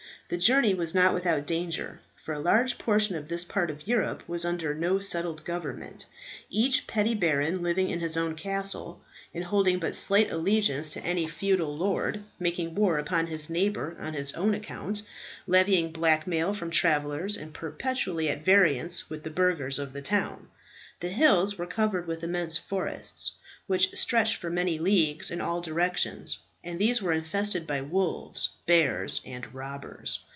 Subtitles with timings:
[0.29, 4.23] The journey was not without danger, for a large portion of this part of Europe
[4.29, 6.05] was under no settled government,
[6.49, 9.01] each petty baron living in his own castle,
[9.33, 14.13] and holding but slight allegiance to any feudal lord, making war upon his neighbour on
[14.13, 15.01] his own account,
[15.47, 20.47] levying blackmail from travellers, and perpetually at variance with the burghers of the towns.
[21.01, 23.33] The hills were covered with immense forests,
[23.67, 29.19] which stretched for many leagues in all directions, and these were infested by wolves, bears,
[29.25, 30.19] and robbers.